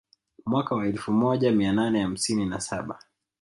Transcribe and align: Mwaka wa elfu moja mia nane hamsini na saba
Mwaka 0.45 0.75
wa 0.75 0.87
elfu 0.87 1.11
moja 1.11 1.51
mia 1.51 1.73
nane 1.73 2.01
hamsini 2.01 2.45
na 2.45 2.59
saba 2.59 2.99